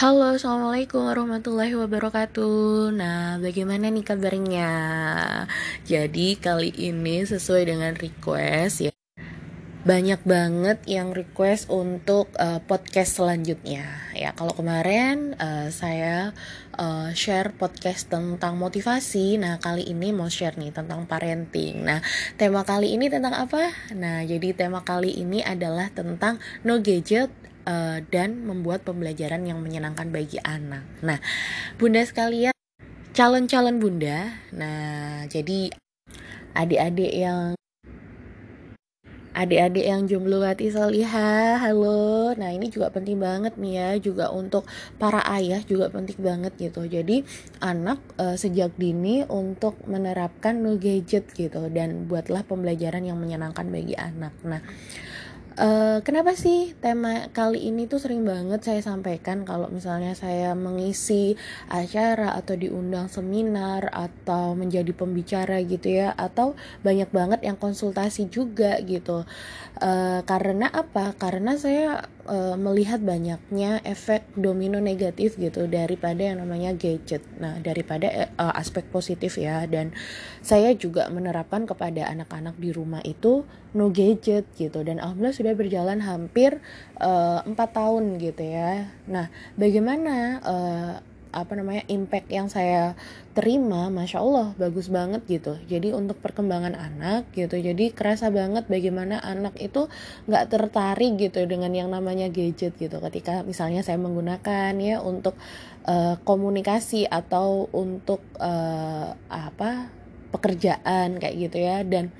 Halo, 0.00 0.32
assalamualaikum 0.32 1.12
warahmatullahi 1.12 1.76
wabarakatuh. 1.76 2.88
Nah, 2.96 3.36
bagaimana 3.36 3.92
nih 3.92 4.00
kabarnya? 4.00 4.72
Jadi, 5.84 6.40
kali 6.40 6.72
ini 6.72 7.20
sesuai 7.20 7.68
dengan 7.68 7.92
request 7.92 8.88
ya, 8.88 8.92
banyak 9.84 10.24
banget 10.24 10.80
yang 10.88 11.12
request 11.12 11.68
untuk 11.68 12.32
uh, 12.40 12.64
podcast 12.64 13.20
selanjutnya. 13.20 13.84
Ya, 14.16 14.32
kalau 14.32 14.56
kemarin 14.56 15.36
uh, 15.36 15.68
saya 15.68 16.32
uh, 16.80 17.12
share 17.12 17.52
podcast 17.52 18.08
tentang 18.08 18.56
motivasi, 18.56 19.36
nah 19.36 19.60
kali 19.60 19.84
ini 19.84 20.16
mau 20.16 20.32
share 20.32 20.56
nih 20.56 20.72
tentang 20.72 21.04
parenting. 21.04 21.84
Nah, 21.84 22.00
tema 22.40 22.64
kali 22.64 22.96
ini 22.96 23.12
tentang 23.12 23.36
apa? 23.36 23.68
Nah, 23.92 24.24
jadi 24.24 24.56
tema 24.56 24.80
kali 24.80 25.12
ini 25.12 25.44
adalah 25.44 25.92
tentang 25.92 26.40
no 26.64 26.80
gadget 26.80 27.28
uh, 27.70 27.98
dan 28.10 28.42
membuat 28.42 28.82
pembelajaran 28.82 29.46
yang 29.46 29.62
menyenangkan 29.62 30.10
bagi 30.10 30.42
anak. 30.42 30.82
Nah, 31.06 31.22
bunda 31.78 32.02
sekalian, 32.02 32.54
calon-calon 33.14 33.78
bunda. 33.78 34.34
Nah, 34.50 35.30
jadi 35.30 35.70
adik-adik 36.58 37.14
yang 37.14 37.54
adik-adik 39.30 39.86
yang 39.86 40.04
jomblo 40.10 40.42
hati 40.42 40.74
solihah 40.74 41.56
halo 41.62 42.34
nah 42.34 42.50
ini 42.50 42.66
juga 42.66 42.90
penting 42.90 43.16
banget 43.22 43.54
nih 43.56 43.72
ya 43.78 43.88
juga 44.02 44.28
untuk 44.34 44.66
para 44.98 45.22
ayah 45.32 45.62
juga 45.64 45.86
penting 45.88 46.18
banget 46.18 46.52
gitu 46.58 46.84
jadi 46.84 47.22
anak 47.62 48.02
uh, 48.18 48.34
sejak 48.34 48.74
dini 48.74 49.22
untuk 49.30 49.80
menerapkan 49.86 50.58
no 50.60 50.76
gadget 50.76 51.30
gitu 51.32 51.70
dan 51.70 52.10
buatlah 52.10 52.42
pembelajaran 52.42 53.06
yang 53.06 53.16
menyenangkan 53.16 53.70
bagi 53.70 53.94
anak 53.94 54.34
nah 54.42 54.60
Uh, 55.60 56.00
kenapa 56.08 56.32
sih 56.32 56.72
tema 56.80 57.28
kali 57.36 57.68
ini 57.68 57.84
tuh 57.84 58.00
sering 58.00 58.24
banget 58.24 58.64
saya 58.64 58.80
sampaikan? 58.80 59.44
Kalau 59.44 59.68
misalnya 59.68 60.16
saya 60.16 60.56
mengisi 60.56 61.36
acara 61.68 62.32
atau 62.32 62.56
diundang 62.56 63.12
seminar 63.12 63.92
atau 63.92 64.56
menjadi 64.56 64.88
pembicara 64.96 65.60
gitu 65.60 66.00
ya 66.00 66.16
atau 66.16 66.56
banyak 66.80 67.12
banget 67.12 67.44
yang 67.44 67.60
konsultasi 67.60 68.32
juga 68.32 68.80
gitu. 68.88 69.28
Uh, 69.84 70.24
karena 70.24 70.72
apa? 70.72 71.12
Karena 71.20 71.52
saya 71.60 72.08
uh, 72.26 72.56
melihat 72.56 73.00
banyaknya 73.00 73.80
efek 73.86 74.24
domino 74.36 74.80
negatif 74.80 75.38
gitu 75.40 75.64
daripada 75.70 76.20
yang 76.20 76.42
namanya 76.42 76.76
gadget. 76.76 77.24
Nah, 77.40 77.60
daripada 77.60 78.32
uh, 78.36 78.52
aspek 78.56 78.84
positif 78.88 79.40
ya 79.40 79.64
dan 79.68 79.92
saya 80.40 80.72
juga 80.74 81.08
menerapkan 81.08 81.68
kepada 81.68 82.08
anak-anak 82.08 82.56
di 82.60 82.72
rumah 82.72 83.00
itu 83.04 83.44
no 83.70 83.86
gadget 83.94 84.50
gitu 84.58 84.82
dan 84.82 84.98
alhamdulillah 84.98 85.36
sudah 85.36 85.54
berjalan 85.54 86.02
hampir 86.02 86.58
empat 87.46 87.70
tahun 87.70 88.18
gitu 88.18 88.42
ya. 88.42 88.90
Nah, 89.06 89.30
bagaimana 89.54 90.42
apa 91.30 91.54
namanya 91.54 91.86
impact 91.86 92.28
yang 92.30 92.50
saya 92.50 92.98
terima 93.32 93.86
masya 93.88 94.18
Allah 94.18 94.52
bagus 94.58 94.90
banget 94.90 95.22
gitu. 95.30 95.54
Jadi 95.70 95.94
untuk 95.94 96.18
perkembangan 96.18 96.74
anak 96.74 97.30
gitu 97.32 97.54
jadi 97.56 97.94
kerasa 97.94 98.34
banget 98.34 98.66
bagaimana 98.66 99.22
anak 99.22 99.54
itu 99.62 99.86
nggak 100.26 100.50
tertarik 100.50 101.14
gitu 101.16 101.46
dengan 101.46 101.70
yang 101.70 101.88
namanya 101.90 102.26
gadget 102.28 102.74
gitu. 102.76 102.98
Ketika 102.98 103.46
misalnya 103.46 103.86
saya 103.86 103.98
menggunakan 104.02 104.74
ya 104.82 104.98
untuk 105.00 105.38
uh, 105.86 106.18
komunikasi 106.26 107.06
atau 107.06 107.70
untuk 107.70 108.20
uh, 108.42 109.14
apa 109.30 109.90
pekerjaan 110.34 111.18
kayak 111.22 111.36
gitu 111.50 111.58
ya. 111.62 111.82
Dan 111.86 112.10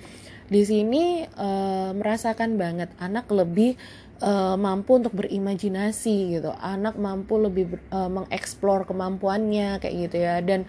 di 0.50 0.62
sini 0.66 1.22
uh, 1.38 1.94
merasakan 1.94 2.58
banget 2.58 2.90
anak 2.98 3.30
lebih 3.30 3.78
uh, 4.18 4.58
mampu 4.58 4.98
untuk 4.98 5.14
berimajinasi 5.14 6.36
gitu. 6.36 6.50
Anak 6.58 6.98
mampu 6.98 7.38
lebih 7.38 7.78
ber, 7.78 7.80
uh, 7.94 8.10
mengeksplor 8.10 8.84
kemampuannya 8.84 9.78
kayak 9.78 9.94
gitu 10.10 10.16
ya. 10.18 10.42
Dan 10.42 10.66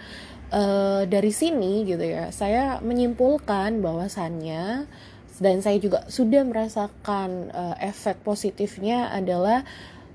uh, 0.54 1.04
dari 1.09 1.34
sini 1.34 1.84
gitu 1.90 2.06
ya 2.06 2.30
saya 2.30 2.78
menyimpulkan 2.86 3.81
bahwasannya 3.81 4.86
dan 5.42 5.58
saya 5.66 5.81
juga 5.81 6.06
sudah 6.06 6.46
merasakan 6.46 7.50
uh, 7.50 7.75
efek 7.81 8.22
positifnya 8.22 9.09
adalah 9.09 9.66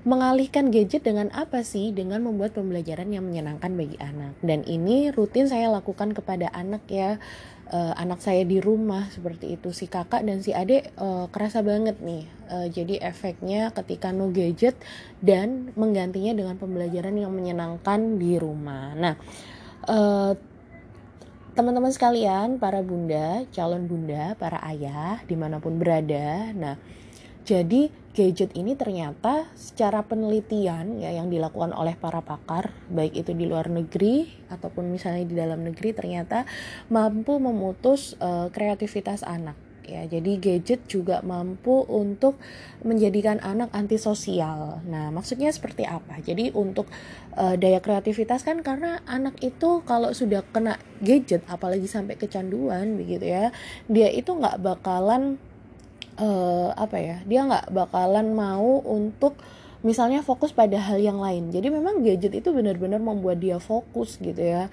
mengalihkan 0.07 0.71
gadget 0.71 1.03
dengan 1.03 1.27
apa 1.35 1.67
sih? 1.67 1.91
Dengan 1.91 2.23
membuat 2.23 2.55
pembelajaran 2.55 3.11
yang 3.11 3.27
menyenangkan 3.27 3.75
bagi 3.75 3.99
anak. 3.99 4.39
Dan 4.39 4.63
ini 4.63 5.11
rutin 5.11 5.51
saya 5.51 5.67
lakukan 5.67 6.15
kepada 6.15 6.47
anak 6.55 6.87
ya. 6.87 7.19
Uh, 7.67 7.91
anak 7.99 8.23
saya 8.23 8.47
di 8.47 8.63
rumah 8.63 9.11
seperti 9.11 9.59
itu 9.59 9.75
si 9.75 9.91
kakak 9.91 10.23
dan 10.23 10.39
si 10.39 10.55
adik 10.55 10.87
uh, 10.95 11.27
kerasa 11.27 11.59
banget 11.59 11.99
nih 11.99 12.23
uh, 12.47 12.63
jadi 12.71 13.03
efeknya 13.03 13.75
ketika 13.75 14.15
no 14.15 14.31
gadget 14.31 14.79
dan 15.19 15.75
menggantinya 15.75 16.31
dengan 16.31 16.55
pembelajaran 16.55 17.19
yang 17.19 17.35
menyenangkan 17.35 18.15
di 18.15 18.39
rumah 18.39 18.95
nah 18.95 19.19
uh, 19.83 20.31
teman-teman 21.59 21.91
sekalian 21.91 22.55
para 22.55 22.79
bunda 22.79 23.43
calon 23.51 23.83
bunda 23.83 24.37
para 24.39 24.63
ayah 24.71 25.19
di 25.27 25.35
mana 25.35 25.59
pun 25.59 25.75
berada 25.75 26.55
nah 26.55 26.79
jadi 27.43 27.89
gadget 28.17 28.57
ini 28.57 28.73
ternyata 28.73 29.45
secara 29.53 30.01
penelitian 30.01 30.97
ya 30.97 31.13
yang 31.13 31.29
dilakukan 31.29 31.69
oleh 31.69 31.93
para 31.93 32.25
pakar 32.25 32.73
baik 32.89 33.13
itu 33.13 33.37
di 33.37 33.45
luar 33.45 33.69
negeri 33.69 34.25
ataupun 34.49 34.89
misalnya 34.89 35.21
di 35.29 35.37
dalam 35.37 35.61
negeri 35.61 35.93
ternyata 35.93 36.49
mampu 36.89 37.37
memutus 37.37 38.17
uh, 38.17 38.49
kreativitas 38.49 39.21
anak 39.21 39.53
ya. 39.85 40.03
Jadi 40.09 40.41
gadget 40.41 40.89
juga 40.89 41.21
mampu 41.21 41.85
untuk 41.87 42.35
menjadikan 42.83 43.39
anak 43.39 43.71
antisosial. 43.71 44.83
Nah 44.83 45.13
maksudnya 45.13 45.53
seperti 45.53 45.87
apa? 45.87 46.17
Jadi 46.19 46.51
untuk 46.57 46.89
uh, 47.37 47.53
daya 47.53 47.79
kreativitas 47.79 48.43
kan 48.43 48.65
karena 48.65 48.99
anak 49.07 49.37
itu 49.45 49.85
kalau 49.87 50.11
sudah 50.11 50.41
kena 50.49 50.81
gadget 51.05 51.45
apalagi 51.47 51.85
sampai 51.85 52.17
kecanduan 52.17 52.97
begitu 52.97 53.29
ya 53.29 53.53
dia 53.85 54.09
itu 54.09 54.33
nggak 54.33 54.57
bakalan 54.59 55.37
uh, 56.17 56.73
apa 56.73 56.97
ya 56.97 57.17
dia 57.23 57.45
nggak 57.45 57.71
bakalan 57.71 58.33
mau 58.33 58.81
untuk 58.83 59.37
misalnya 59.85 60.25
fokus 60.25 60.51
pada 60.51 60.77
hal 60.81 60.97
yang 60.97 61.21
lain. 61.21 61.53
Jadi 61.53 61.69
memang 61.69 62.01
gadget 62.01 62.33
itu 62.33 62.49
benar-benar 62.49 62.97
membuat 62.97 63.39
dia 63.39 63.61
fokus 63.61 64.17
gitu 64.17 64.41
ya. 64.41 64.67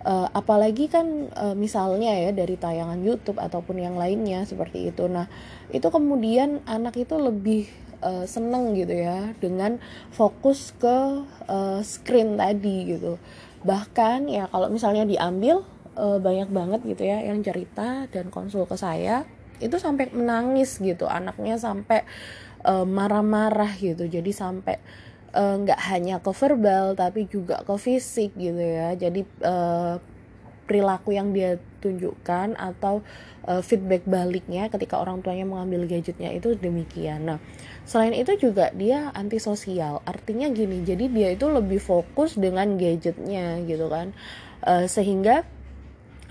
Uh, 0.00 0.24
apalagi 0.32 0.88
kan 0.88 1.28
uh, 1.36 1.52
misalnya 1.52 2.08
ya 2.16 2.32
dari 2.32 2.56
tayangan 2.56 3.04
YouTube 3.04 3.36
ataupun 3.36 3.80
yang 3.80 4.00
lainnya 4.00 4.48
seperti 4.48 4.88
itu. 4.92 5.08
Nah 5.08 5.28
itu 5.72 5.84
kemudian 5.92 6.64
anak 6.64 6.96
itu 6.96 7.20
lebih 7.20 7.68
uh, 8.00 8.24
seneng 8.24 8.72
gitu 8.76 8.96
ya 8.96 9.36
dengan 9.40 9.76
fokus 10.12 10.72
ke 10.76 11.24
uh, 11.48 11.80
screen 11.84 12.40
tadi 12.40 12.96
gitu. 12.96 13.20
Bahkan 13.60 14.28
ya 14.32 14.48
kalau 14.48 14.72
misalnya 14.72 15.04
diambil 15.04 15.64
banyak 16.00 16.48
banget 16.48 16.80
gitu 16.86 17.02
ya 17.04 17.20
yang 17.20 17.44
cerita 17.44 18.08
dan 18.08 18.32
konsul 18.32 18.64
ke 18.64 18.72
saya 18.72 19.26
itu 19.60 19.76
sampai 19.76 20.08
menangis 20.10 20.80
gitu 20.80 21.04
anaknya 21.06 21.60
sampai 21.60 22.04
uh, 22.64 22.84
marah-marah 22.84 23.72
gitu. 23.76 24.08
Jadi 24.08 24.32
sampai 24.32 24.76
eh, 25.30 25.54
nggak 25.62 25.80
uh, 25.80 25.86
hanya 25.94 26.16
ke 26.18 26.32
verbal 26.34 26.98
tapi 26.98 27.30
juga 27.30 27.62
ke 27.62 27.74
fisik 27.78 28.34
gitu 28.34 28.60
ya. 28.60 28.96
Jadi 28.98 29.22
uh, 29.44 30.00
perilaku 30.70 31.14
yang 31.14 31.34
dia 31.34 31.58
tunjukkan 31.82 32.54
atau 32.54 33.02
uh, 33.50 33.58
feedback 33.58 34.06
baliknya 34.06 34.70
ketika 34.70 35.02
orang 35.02 35.18
tuanya 35.18 35.42
mengambil 35.42 35.88
gadgetnya 35.90 36.30
itu 36.30 36.54
demikian. 36.54 37.26
Nah 37.26 37.38
selain 37.82 38.14
itu 38.14 38.38
juga 38.38 38.70
dia 38.70 39.10
antisosial. 39.18 39.98
Artinya 40.06 40.46
gini 40.54 40.86
jadi 40.86 41.10
dia 41.10 41.28
itu 41.34 41.50
lebih 41.50 41.82
fokus 41.82 42.38
dengan 42.38 42.78
gadgetnya 42.78 43.66
gitu 43.66 43.90
kan. 43.90 44.14
Uh, 44.60 44.84
sehingga 44.86 45.42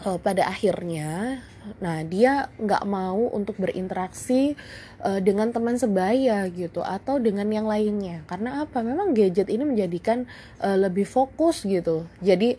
uh, 0.08 0.20
pada 0.22 0.48
akhirnya 0.48 1.42
nah 1.78 2.02
dia 2.02 2.50
nggak 2.58 2.84
mau 2.90 3.30
untuk 3.30 3.62
berinteraksi 3.62 4.58
uh, 5.06 5.22
dengan 5.22 5.54
teman 5.54 5.78
sebaya 5.78 6.50
gitu 6.50 6.82
atau 6.82 7.22
dengan 7.22 7.46
yang 7.48 7.70
lainnya. 7.70 8.26
Karena 8.26 8.66
apa? 8.66 8.82
Memang 8.82 9.14
gadget 9.14 9.54
ini 9.54 9.62
menjadikan 9.62 10.26
uh, 10.60 10.76
lebih 10.76 11.06
fokus 11.06 11.62
gitu. 11.64 12.10
Jadi 12.26 12.58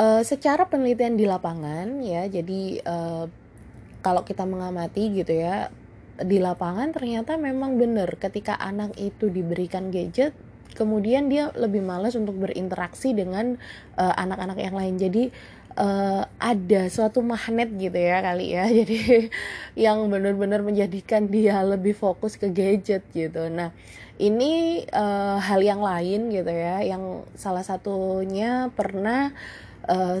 uh, 0.00 0.22
secara 0.24 0.64
penelitian 0.64 1.20
di 1.20 1.28
lapangan 1.28 2.00
ya 2.00 2.24
jadi 2.26 2.60
uh, 2.84 3.24
kalau 4.00 4.24
kita 4.24 4.48
mengamati 4.48 5.12
gitu 5.12 5.36
ya 5.36 5.68
di 6.20 6.36
lapangan 6.40 6.92
ternyata 6.92 7.36
memang 7.40 7.80
benar 7.80 8.16
ketika 8.16 8.56
anak 8.56 8.96
itu 8.96 9.28
diberikan 9.32 9.88
gadget 9.92 10.36
kemudian 10.74 11.30
dia 11.30 11.54
lebih 11.54 11.82
malas 11.84 12.14
untuk 12.14 12.36
berinteraksi 12.38 13.14
dengan 13.14 13.58
anak-anak 13.96 14.58
uh, 14.58 14.64
yang 14.64 14.76
lain. 14.76 14.94
Jadi 14.96 15.24
uh, 15.76 16.22
ada 16.40 16.82
suatu 16.90 17.22
magnet 17.22 17.70
gitu 17.76 17.96
ya 17.96 18.18
kali 18.24 18.56
ya. 18.56 18.64
Jadi 18.82 19.28
yang 19.78 20.08
benar-benar 20.10 20.64
menjadikan 20.64 21.30
dia 21.30 21.62
lebih 21.62 21.94
fokus 21.94 22.34
ke 22.34 22.50
gadget 22.50 23.06
gitu. 23.14 23.46
Nah 23.52 23.70
ini 24.20 24.84
uh, 24.92 25.40
hal 25.40 25.64
yang 25.64 25.80
lain 25.80 26.28
gitu 26.28 26.52
ya 26.52 26.84
yang 26.84 27.24
salah 27.40 27.64
satunya 27.64 28.68
pernah 28.76 29.32
uh, 29.32 29.69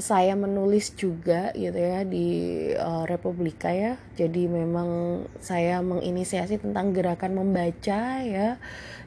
saya 0.00 0.34
menulis 0.34 0.96
juga 0.96 1.52
gitu 1.52 1.76
ya 1.76 2.02
di 2.02 2.28
uh, 2.74 3.04
Republika 3.04 3.68
ya. 3.70 4.00
Jadi 4.16 4.48
memang 4.48 5.22
saya 5.38 5.84
menginisiasi 5.84 6.58
tentang 6.58 6.96
gerakan 6.96 7.36
membaca 7.36 8.24
ya. 8.24 8.56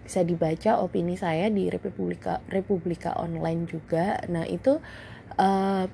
Bisa 0.04 0.22
dibaca 0.22 0.84
opini 0.84 1.18
saya 1.18 1.50
di 1.50 1.68
Republika 1.74 2.40
Republika 2.48 3.18
online 3.18 3.66
juga. 3.66 4.22
Nah 4.30 4.46
itu 4.46 4.78
uh, 5.42 5.86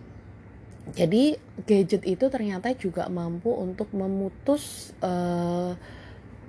jadi 0.90 1.38
gadget 1.70 2.04
itu 2.06 2.26
ternyata 2.34 2.74
juga 2.74 3.06
mampu 3.08 3.54
untuk 3.54 3.94
memutus 3.94 4.94
uh, 5.06 5.78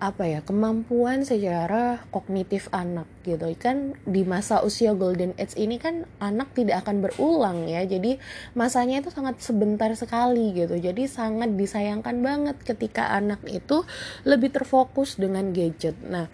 apa 0.01 0.25
ya 0.25 0.41
kemampuan 0.41 1.29
secara 1.29 2.01
kognitif 2.09 2.73
anak 2.73 3.05
gitu. 3.23 3.45
Kan 3.61 4.01
di 4.09 4.25
masa 4.25 4.65
usia 4.65 4.97
golden 4.97 5.37
age 5.37 5.55
ini 5.61 5.77
kan 5.77 6.09
anak 6.19 6.57
tidak 6.57 6.83
akan 6.83 7.05
berulang 7.05 7.69
ya. 7.69 7.85
Jadi 7.85 8.17
masanya 8.57 9.05
itu 9.05 9.13
sangat 9.13 9.39
sebentar 9.45 9.93
sekali 9.93 10.57
gitu. 10.57 10.81
Jadi 10.81 11.05
sangat 11.05 11.53
disayangkan 11.53 12.17
banget 12.25 12.57
ketika 12.65 13.13
anak 13.13 13.45
itu 13.45 13.85
lebih 14.25 14.51
terfokus 14.51 15.21
dengan 15.21 15.53
gadget. 15.53 15.95
Nah 16.01 16.33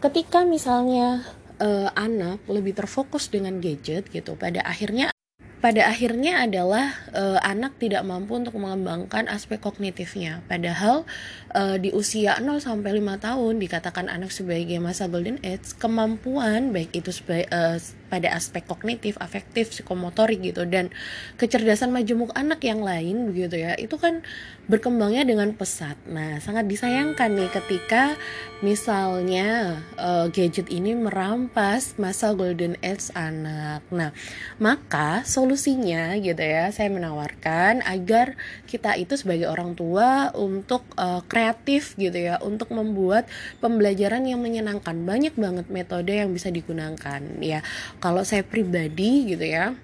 ketika 0.00 0.46
misalnya 0.46 1.26
uh, 1.60 1.90
anak 1.98 2.40
lebih 2.48 2.78
terfokus 2.78 3.28
dengan 3.28 3.60
gadget 3.60 4.08
gitu 4.08 4.38
pada 4.38 4.64
akhirnya 4.64 5.12
pada 5.60 5.92
akhirnya 5.92 6.48
adalah 6.48 6.96
uh, 7.12 7.36
anak 7.44 7.76
tidak 7.76 8.00
mampu 8.00 8.40
untuk 8.40 8.56
mengembangkan 8.56 9.28
aspek 9.28 9.60
kognitifnya. 9.60 10.40
Padahal 10.48 11.04
uh, 11.52 11.76
di 11.76 11.92
usia 11.92 12.40
0 12.40 12.64
sampai 12.64 12.96
5 12.96 13.20
tahun 13.20 13.54
dikatakan 13.60 14.08
anak 14.08 14.32
sebagai 14.32 14.80
masa 14.80 15.04
golden 15.06 15.36
age, 15.44 15.76
kemampuan 15.76 16.72
baik 16.72 16.96
itu 16.96 17.12
sebagai 17.12 17.44
uh, 17.52 17.76
pada 18.10 18.34
aspek 18.34 18.66
kognitif, 18.66 19.14
afektif, 19.22 19.70
psikomotorik 19.70 20.42
gitu 20.42 20.66
dan 20.66 20.90
kecerdasan 21.38 21.94
majemuk 21.94 22.34
anak 22.34 22.60
yang 22.66 22.82
lain 22.82 23.30
begitu 23.30 23.62
ya. 23.62 23.78
Itu 23.78 23.96
kan 23.96 24.26
berkembangnya 24.70 25.26
dengan 25.26 25.50
pesat. 25.54 25.98
Nah, 26.06 26.38
sangat 26.38 26.70
disayangkan 26.70 27.34
nih 27.34 27.50
ketika 27.50 28.14
misalnya 28.62 29.82
uh, 29.98 30.30
gadget 30.30 30.70
ini 30.70 30.94
merampas 30.94 31.98
masa 31.98 32.30
golden 32.34 32.78
age 32.78 33.10
anak. 33.18 33.82
Nah, 33.90 34.14
maka 34.62 35.26
solusinya 35.26 36.14
gitu 36.22 36.38
ya, 36.38 36.70
saya 36.70 36.86
menawarkan 36.86 37.82
agar 37.82 38.38
kita 38.70 38.94
itu 38.94 39.18
sebagai 39.18 39.50
orang 39.50 39.74
tua 39.74 40.30
untuk 40.38 40.86
uh, 40.94 41.22
kreatif 41.26 41.98
gitu 41.98 42.14
ya, 42.14 42.38
untuk 42.38 42.70
membuat 42.70 43.26
pembelajaran 43.58 44.22
yang 44.22 44.38
menyenangkan. 44.38 44.94
Banyak 45.02 45.34
banget 45.34 45.66
metode 45.66 46.14
yang 46.14 46.30
bisa 46.30 46.46
digunakan 46.54 47.20
ya 47.42 47.62
kalau 48.00 48.24
saya 48.24 48.42
pribadi 48.42 49.36
gitu 49.36 49.44
ya 49.44 49.76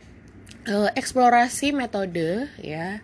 uh, 0.66 0.90
eksplorasi 0.96 1.70
metode 1.76 2.50
ya 2.60 3.00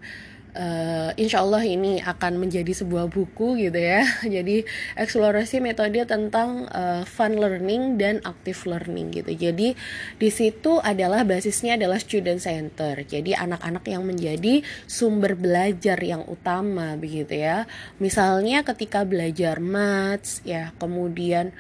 uh, 0.56 1.10
insya 1.16 1.44
Allah 1.44 1.64
ini 1.64 2.00
akan 2.00 2.40
menjadi 2.40 2.72
sebuah 2.72 3.08
buku 3.08 3.60
gitu 3.68 3.78
ya. 3.78 4.04
Jadi 4.36 4.64
eksplorasi 4.96 5.60
metode 5.64 6.04
tentang 6.04 6.68
uh, 6.70 7.04
fun 7.08 7.36
learning 7.36 7.96
dan 7.96 8.20
active 8.24 8.64
learning 8.68 9.12
gitu. 9.12 9.32
Jadi 9.32 9.74
di 10.16 10.28
situ 10.32 10.78
adalah 10.80 11.24
basisnya 11.24 11.76
adalah 11.76 11.98
student 12.00 12.40
center. 12.40 13.04
Jadi 13.04 13.36
anak-anak 13.36 13.84
yang 13.88 14.04
menjadi 14.04 14.60
sumber 14.84 15.36
belajar 15.36 15.98
yang 16.00 16.24
utama 16.28 16.94
begitu 16.96 17.36
ya. 17.36 17.64
Misalnya 17.98 18.64
ketika 18.64 19.04
belajar 19.04 19.58
maths 19.58 20.44
ya 20.44 20.72
kemudian 20.76 21.52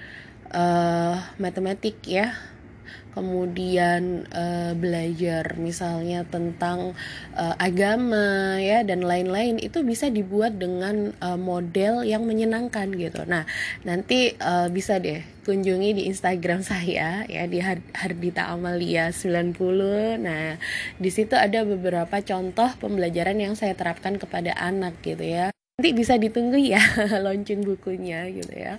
uh, 0.52 1.16
matematik 1.40 1.98
ya 2.04 2.51
kemudian 3.12 4.24
uh, 4.32 4.72
belajar 4.72 5.56
misalnya 5.60 6.24
tentang 6.24 6.96
uh, 7.36 7.54
agama 7.60 8.56
ya 8.58 8.80
dan 8.82 9.04
lain-lain 9.04 9.60
itu 9.60 9.84
bisa 9.84 10.08
dibuat 10.08 10.56
dengan 10.56 11.12
uh, 11.20 11.36
model 11.36 12.02
yang 12.08 12.24
menyenangkan 12.24 12.88
gitu. 12.96 13.22
Nah, 13.28 13.44
nanti 13.84 14.32
uh, 14.40 14.72
bisa 14.72 14.96
deh 14.98 15.20
kunjungi 15.44 15.90
di 15.96 16.02
Instagram 16.08 16.64
saya 16.72 17.28
ya 17.28 17.44
di 17.44 17.60
Hardita 17.92 18.48
Amalia 18.48 19.12
90. 19.12 19.54
Nah, 20.20 20.56
di 20.96 21.10
situ 21.12 21.36
ada 21.36 21.62
beberapa 21.68 22.18
contoh 22.24 22.72
pembelajaran 22.80 23.36
yang 23.36 23.54
saya 23.54 23.76
terapkan 23.76 24.16
kepada 24.16 24.56
anak 24.56 24.96
gitu 25.04 25.22
ya. 25.22 25.52
Nanti 25.76 25.90
bisa 25.92 26.16
ditunggu 26.16 26.60
ya 26.60 26.80
launching 27.24 27.64
bukunya 27.64 28.28
gitu 28.32 28.52
ya 28.52 28.76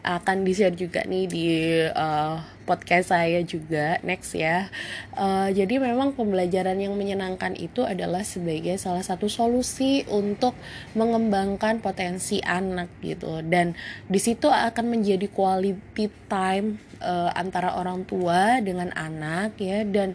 akan 0.00 0.42
di 0.46 0.52
share 0.56 0.76
juga 0.76 1.04
nih 1.04 1.24
di 1.28 1.46
uh, 1.92 2.40
podcast 2.64 3.10
saya 3.10 3.42
juga 3.42 3.98
next 4.06 4.38
ya. 4.38 4.70
Uh, 5.18 5.50
jadi 5.50 5.82
memang 5.82 6.14
pembelajaran 6.14 6.78
yang 6.78 6.94
menyenangkan 6.94 7.58
itu 7.58 7.82
adalah 7.82 8.22
sebagai 8.22 8.78
salah 8.78 9.02
satu 9.02 9.26
solusi 9.26 10.06
untuk 10.06 10.54
mengembangkan 10.94 11.82
potensi 11.82 12.38
anak 12.40 12.88
gitu 13.02 13.42
dan 13.42 13.74
di 14.06 14.22
situ 14.22 14.46
akan 14.46 14.86
menjadi 14.86 15.26
quality 15.26 16.06
time 16.30 16.78
uh, 17.02 17.34
antara 17.34 17.74
orang 17.74 18.06
tua 18.06 18.62
dengan 18.62 18.94
anak 18.94 19.58
ya 19.58 19.82
dan 19.82 20.14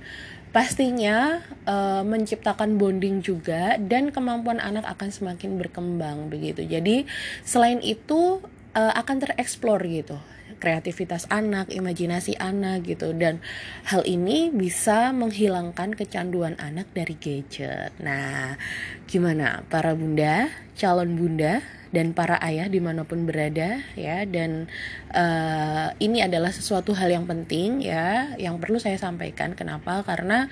pastinya 0.56 1.44
uh, 1.68 2.00
menciptakan 2.08 2.80
bonding 2.80 3.20
juga 3.20 3.76
dan 3.76 4.16
kemampuan 4.16 4.64
anak 4.64 4.88
akan 4.88 5.12
semakin 5.12 5.60
berkembang 5.60 6.32
begitu. 6.32 6.64
Jadi 6.64 7.04
selain 7.44 7.84
itu 7.84 8.40
uh, 8.76 8.94
akan 8.94 9.24
tereksplor 9.24 9.82
gitu 9.88 10.20
kreativitas 10.56 11.28
anak, 11.30 11.70
imajinasi 11.70 12.40
anak 12.40 12.88
gitu 12.88 13.12
dan 13.12 13.44
hal 13.86 14.02
ini 14.08 14.50
bisa 14.50 15.12
menghilangkan 15.12 15.94
kecanduan 15.94 16.56
anak 16.58 16.88
dari 16.96 17.16
gadget. 17.20 17.92
Nah, 18.00 18.56
gimana 19.06 19.68
para 19.68 19.94
bunda, 19.94 20.50
calon 20.80 21.20
bunda 21.20 21.60
dan 21.92 22.12
para 22.12 22.36
ayah 22.44 22.68
di 22.68 22.84
mana 22.84 23.08
pun 23.08 23.24
berada 23.24 23.80
ya 23.96 24.28
dan 24.28 24.68
uh, 25.16 25.96
ini 26.02 26.20
adalah 26.20 26.52
sesuatu 26.52 26.92
hal 26.92 27.08
yang 27.08 27.24
penting 27.24 27.80
ya 27.80 28.36
yang 28.36 28.60
perlu 28.60 28.80
saya 28.80 29.00
sampaikan. 29.00 29.56
Kenapa? 29.56 30.04
Karena 30.04 30.52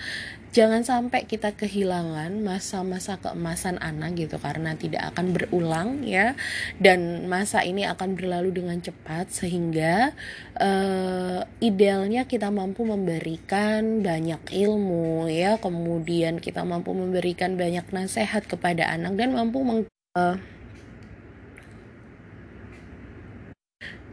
jangan 0.54 0.86
sampai 0.86 1.26
kita 1.26 1.58
kehilangan 1.58 2.30
masa-masa 2.46 3.18
keemasan 3.18 3.82
anak 3.82 4.14
gitu 4.22 4.38
karena 4.38 4.78
tidak 4.78 5.12
akan 5.12 5.34
berulang 5.34 6.06
ya. 6.06 6.38
Dan 6.78 7.26
masa 7.26 7.66
ini 7.66 7.90
akan 7.90 8.14
berlalu 8.14 8.54
dengan 8.62 8.78
cepat 8.78 9.34
sehingga 9.34 10.14
uh, 10.62 11.42
idealnya 11.58 12.30
kita 12.30 12.54
mampu 12.54 12.86
memberikan 12.86 14.06
banyak 14.06 14.46
ilmu 14.54 15.26
ya. 15.28 15.58
Kemudian 15.58 16.38
kita 16.38 16.62
mampu 16.62 16.94
memberikan 16.94 17.58
banyak 17.58 17.90
nasihat 17.90 18.46
kepada 18.46 18.94
anak 18.94 19.18
dan 19.18 19.34
mampu 19.34 19.66
meng 19.66 19.90
uh, 20.14 20.38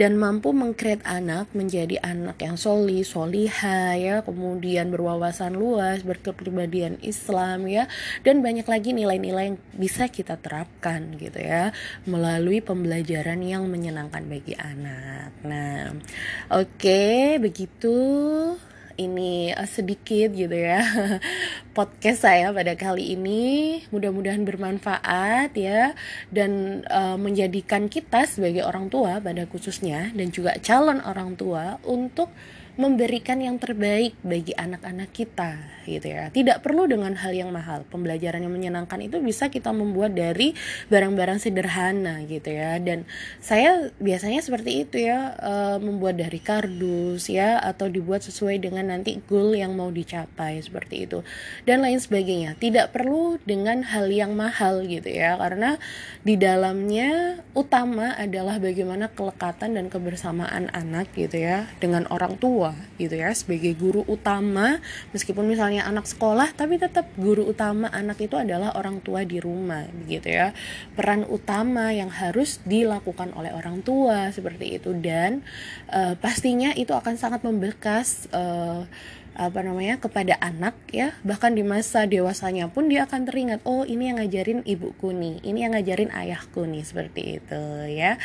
dan 0.01 0.17
mampu 0.17 0.57
mengkreat 0.57 1.05
anak 1.05 1.53
menjadi 1.53 2.01
anak 2.01 2.41
yang 2.41 2.57
soli, 2.57 3.05
soliha 3.05 4.01
ya, 4.01 4.25
kemudian 4.25 4.89
berwawasan 4.89 5.61
luas, 5.61 6.01
berkepribadian 6.09 6.97
Islam 7.05 7.69
ya, 7.69 7.85
dan 8.25 8.41
banyak 8.41 8.65
lagi 8.65 8.97
nilai-nilai 8.97 9.53
yang 9.53 9.59
bisa 9.77 10.09
kita 10.09 10.41
terapkan 10.41 11.21
gitu 11.21 11.37
ya. 11.37 11.77
Melalui 12.09 12.65
pembelajaran 12.65 13.45
yang 13.45 13.69
menyenangkan 13.69 14.25
bagi 14.25 14.57
anak. 14.57 15.37
Nah, 15.45 15.93
oke 16.49 16.81
okay, 16.81 17.37
begitu 17.37 17.93
ini 19.01 19.57
uh, 19.57 19.65
sedikit 19.65 20.37
gitu 20.37 20.53
ya 20.53 20.85
podcast 21.77 22.29
saya 22.29 22.53
pada 22.53 22.77
kali 22.77 23.17
ini. 23.17 23.81
Mudah-mudahan 23.89 24.45
bermanfaat 24.45 25.57
ya 25.57 25.97
dan 26.29 26.85
uh, 26.93 27.17
menjadikan 27.17 27.89
kita 27.89 28.29
sebagai 28.29 28.69
orang 28.69 28.93
tua 28.93 29.17
pada 29.25 29.49
khususnya 29.49 30.13
dan 30.13 30.29
juga 30.29 30.61
calon 30.61 31.01
orang 31.01 31.33
tua 31.41 31.81
untuk 31.89 32.29
memberikan 32.81 33.37
yang 33.45 33.61
terbaik 33.61 34.17
bagi 34.25 34.57
anak-anak 34.57 35.13
kita 35.13 35.61
gitu 35.85 36.09
ya. 36.09 36.33
Tidak 36.33 36.65
perlu 36.65 36.89
dengan 36.89 37.13
hal 37.13 37.37
yang 37.37 37.53
mahal. 37.53 37.85
Pembelajaran 37.93 38.41
yang 38.41 38.53
menyenangkan 38.53 38.97
itu 39.05 39.21
bisa 39.21 39.53
kita 39.53 39.75
membuat 39.77 40.17
dari 40.17 40.57
barang-barang 40.89 41.43
sederhana 41.43 42.25
gitu 42.25 42.49
ya. 42.49 42.81
Dan 42.81 43.05
saya 43.45 43.93
biasanya 44.01 44.41
seperti 44.41 44.89
itu 44.89 44.97
ya, 45.05 45.37
e, 45.37 45.55
membuat 45.83 46.17
dari 46.17 46.41
kardus 46.41 47.29
ya 47.29 47.61
atau 47.61 47.93
dibuat 47.93 48.25
sesuai 48.25 48.63
dengan 48.63 48.89
nanti 48.89 49.21
goal 49.29 49.53
yang 49.53 49.77
mau 49.77 49.93
dicapai 49.93 50.63
seperti 50.65 51.05
itu. 51.05 51.21
Dan 51.69 51.85
lain 51.85 52.01
sebagainya. 52.01 52.57
Tidak 52.57 52.97
perlu 52.97 53.37
dengan 53.45 53.85
hal 53.85 54.09
yang 54.09 54.33
mahal 54.33 54.89
gitu 54.89 55.13
ya. 55.13 55.37
Karena 55.37 55.77
di 56.25 56.41
dalamnya 56.41 57.43
utama 57.53 58.17
adalah 58.17 58.57
bagaimana 58.57 59.13
kelekatan 59.13 59.77
dan 59.77 59.93
kebersamaan 59.93 60.73
anak 60.73 61.13
gitu 61.13 61.37
ya 61.41 61.67
dengan 61.83 62.07
orang 62.09 62.39
tua 62.39 62.70
tua 62.71 62.99
gitu 63.01 63.15
ya 63.19 63.31
sebagai 63.35 63.75
guru 63.75 64.07
utama. 64.07 64.79
Meskipun 65.11 65.45
misalnya 65.49 65.87
anak 65.87 66.07
sekolah 66.07 66.55
tapi 66.55 66.79
tetap 66.79 67.11
guru 67.19 67.51
utama 67.51 67.91
anak 67.91 68.23
itu 68.23 68.39
adalah 68.39 68.77
orang 68.79 69.03
tua 69.03 69.27
di 69.27 69.43
rumah 69.43 69.89
gitu 70.07 70.31
ya. 70.31 70.55
Peran 70.95 71.27
utama 71.27 71.91
yang 71.91 72.13
harus 72.13 72.63
dilakukan 72.63 73.35
oleh 73.35 73.51
orang 73.51 73.83
tua 73.83 74.31
seperti 74.31 74.79
itu. 74.79 74.95
Dan 74.95 75.43
uh, 75.91 76.15
pastinya 76.19 76.71
itu 76.77 76.95
akan 76.95 77.19
sangat 77.19 77.43
membekas 77.43 78.31
uh, 78.31 78.87
apa 79.35 79.63
namanya 79.63 79.99
kepada 80.03 80.37
anak 80.39 80.75
ya. 80.91 81.15
Bahkan 81.23 81.55
di 81.55 81.63
masa 81.63 82.07
dewasanya 82.07 82.71
pun 82.71 82.91
dia 82.91 83.07
akan 83.07 83.27
teringat 83.29 83.61
oh 83.69 83.87
ini 83.87 84.11
yang 84.11 84.19
ngajarin 84.23 84.63
ibuku 84.67 85.15
nih 85.15 85.43
ini 85.45 85.59
yang 85.65 85.73
ngajarin 85.77 86.11
ayahku 86.11 86.67
nih 86.67 86.85
seperti 86.85 87.43
itu 87.43 87.63
ya. 87.91 88.17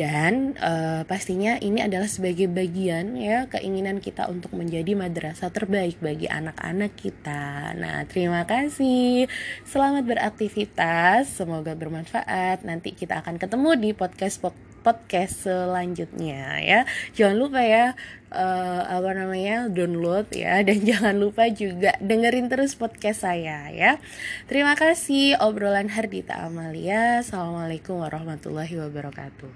Dan 0.00 0.56
uh, 0.56 1.04
pastinya 1.04 1.60
ini 1.60 1.84
adalah 1.84 2.08
sebagai 2.08 2.48
bagian 2.48 3.20
ya 3.20 3.44
keinginan 3.52 4.00
kita 4.00 4.32
untuk 4.32 4.56
menjadi 4.56 4.96
madrasah 4.96 5.52
terbaik 5.52 6.00
bagi 6.00 6.24
anak-anak 6.24 6.96
kita. 6.96 7.76
Nah 7.76 8.08
terima 8.08 8.48
kasih. 8.48 9.28
Selamat 9.68 10.08
beraktivitas. 10.08 11.28
Semoga 11.28 11.76
bermanfaat. 11.76 12.64
Nanti 12.64 12.96
kita 12.96 13.20
akan 13.20 13.36
ketemu 13.36 13.70
di 13.76 13.90
podcast 13.92 14.40
podcast 14.80 15.44
selanjutnya 15.44 16.58
ya. 16.64 16.80
Jangan 17.12 17.36
lupa 17.36 17.60
ya 17.60 17.94
uh, 18.32 18.82
apa 18.88 19.10
namanya 19.12 19.68
download 19.68 20.32
ya. 20.32 20.60
Dan 20.66 20.82
jangan 20.86 21.16
lupa 21.20 21.46
juga 21.52 21.94
dengerin 22.00 22.48
terus 22.48 22.74
podcast 22.74 23.22
saya 23.26 23.68
ya. 23.70 24.00
Terima 24.48 24.74
kasih 24.74 25.36
obrolan 25.38 25.92
Hardita 25.92 26.40
Amalia. 26.40 27.20
Assalamualaikum 27.20 28.00
warahmatullahi 28.00 28.74
wabarakatuh 28.80 29.52